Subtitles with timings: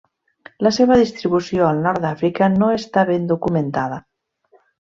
[0.67, 4.05] La seva distribució al nord d'Àfrica no està ben documentada.